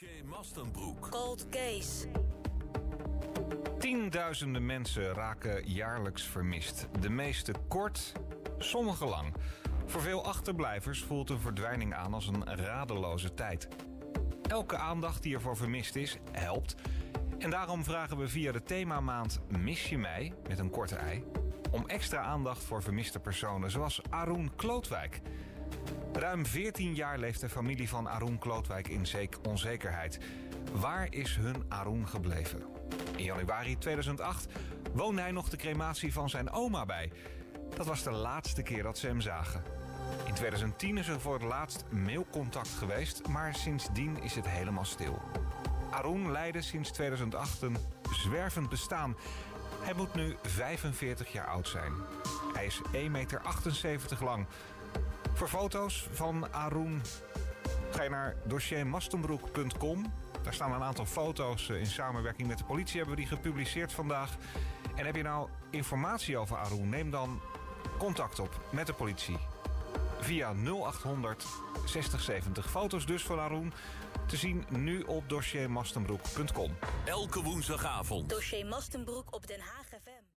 Dossier 0.00 0.24
Mastenbroek. 0.24 1.08
Cold 1.10 1.48
Case. 1.48 2.08
Tienduizenden 3.78 4.66
mensen 4.66 5.12
raken 5.12 5.70
jaarlijks 5.70 6.22
vermist. 6.22 6.88
De 7.00 7.10
meeste 7.10 7.52
kort, 7.68 8.12
sommige 8.58 9.04
lang. 9.04 9.34
Voor 9.86 10.00
veel 10.00 10.24
achterblijvers 10.24 11.02
voelt 11.02 11.30
een 11.30 11.38
verdwijning 11.38 11.94
aan 11.94 12.14
als 12.14 12.26
een 12.26 12.56
radeloze 12.56 13.34
tijd. 13.34 13.68
Elke 14.42 14.76
aandacht 14.76 15.22
die 15.22 15.34
ervoor 15.34 15.56
vermist 15.56 15.96
is, 15.96 16.18
helpt. 16.32 16.74
En 17.38 17.50
daarom 17.50 17.84
vragen 17.84 18.18
we 18.18 18.28
via 18.28 18.52
de 18.52 18.62
themamaand 18.62 19.40
Mis 19.58 19.88
je 19.88 19.98
mij, 19.98 20.32
met 20.48 20.58
een 20.58 20.70
korte 20.70 20.96
ei... 20.96 21.24
om 21.70 21.88
extra 21.88 22.20
aandacht 22.20 22.64
voor 22.64 22.82
vermiste 22.82 23.20
personen 23.20 23.70
zoals 23.70 24.00
Arun 24.10 24.54
Klootwijk... 24.56 25.20
Ruim 26.18 26.46
14 26.46 26.94
jaar 26.94 27.18
leeft 27.18 27.40
de 27.40 27.48
familie 27.48 27.88
van 27.88 28.08
Arun 28.08 28.38
Klootwijk 28.38 28.88
in 28.88 29.06
onzekerheid. 29.48 30.18
Waar 30.72 31.06
is 31.10 31.36
hun 31.36 31.64
Arun 31.68 32.08
gebleven? 32.08 32.62
In 33.16 33.24
januari 33.24 33.78
2008 33.78 34.46
woonde 34.92 35.20
hij 35.20 35.30
nog 35.30 35.48
de 35.48 35.56
crematie 35.56 36.12
van 36.12 36.30
zijn 36.30 36.50
oma 36.50 36.86
bij. 36.86 37.12
Dat 37.76 37.86
was 37.86 38.02
de 38.02 38.10
laatste 38.10 38.62
keer 38.62 38.82
dat 38.82 38.98
ze 38.98 39.06
hem 39.06 39.20
zagen. 39.20 39.62
In 40.26 40.34
2010 40.34 40.98
is 40.98 41.08
er 41.08 41.20
voor 41.20 41.34
het 41.34 41.42
laatst 41.42 41.84
mailcontact 41.90 42.68
geweest, 42.68 43.28
maar 43.28 43.54
sindsdien 43.54 44.22
is 44.22 44.34
het 44.34 44.48
helemaal 44.48 44.84
stil. 44.84 45.22
Arun 45.90 46.30
leidde 46.30 46.62
sinds 46.62 46.90
2008 46.90 47.62
een 47.62 47.76
zwervend 48.12 48.68
bestaan. 48.68 49.16
Hij 49.80 49.94
moet 49.94 50.14
nu 50.14 50.36
45 50.42 51.32
jaar 51.32 51.46
oud 51.46 51.68
zijn. 51.68 51.92
Hij 52.54 52.66
is 52.66 52.80
1,78 52.92 53.10
meter 53.10 53.40
lang. 54.20 54.46
Voor 55.38 55.48
foto's 55.48 56.08
van 56.12 56.52
Arun 56.52 57.02
ga 57.90 58.02
je 58.02 58.08
naar 58.08 58.36
dossiermastenbroek.com. 58.44 60.12
Daar 60.42 60.54
staan 60.54 60.72
een 60.72 60.82
aantal 60.82 61.06
foto's 61.06 61.68
in 61.68 61.86
samenwerking 61.86 62.48
met 62.48 62.58
de 62.58 62.64
politie 62.64 62.96
hebben 62.96 63.14
we 63.14 63.20
die 63.20 63.30
gepubliceerd 63.30 63.92
vandaag. 63.92 64.36
En 64.96 65.06
heb 65.06 65.16
je 65.16 65.22
nou 65.22 65.48
informatie 65.70 66.38
over 66.38 66.56
Arun, 66.56 66.88
neem 66.88 67.10
dan 67.10 67.40
contact 67.98 68.38
op 68.38 68.60
met 68.72 68.86
de 68.86 68.92
politie. 68.92 69.36
Via 70.20 70.52
0800 70.52 71.46
6070. 71.84 72.70
Foto's 72.70 73.06
dus 73.06 73.22
van 73.22 73.38
Arun 73.38 73.72
te 74.26 74.36
zien 74.36 74.64
nu 74.68 75.02
op 75.02 75.28
dossiermastenbroek.com. 75.28 76.76
Elke 77.04 77.42
woensdagavond. 77.42 78.28
Dossier 78.28 78.66
Mastenbroek 78.66 79.34
op 79.34 79.46
Den 79.46 79.60
Haag 79.60 79.86
FM. 79.86 80.28